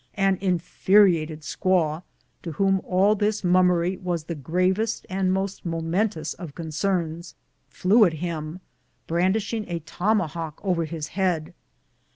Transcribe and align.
An 0.15 0.39
infuriated 0.41 1.41
squaw, 1.41 2.01
to 2.41 2.53
whom 2.53 2.79
all 2.83 3.13
this 3.13 3.43
mummery 3.43 3.97
was 3.97 4.23
the 4.23 4.33
gravest 4.33 5.05
and 5.11 5.31
most 5.31 5.63
mo 5.63 5.79
mentous 5.79 6.33
of 6.39 6.55
concerns, 6.55 7.35
fiew 7.71 8.07
at 8.07 8.13
him, 8.13 8.61
brandishing 9.05 9.69
a 9.69 9.77
toma 9.81 10.25
hawk 10.25 10.59
over 10.63 10.85
his 10.85 11.09
head. 11.09 11.53